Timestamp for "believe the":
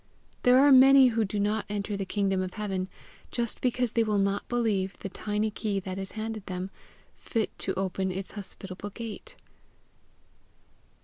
4.49-5.09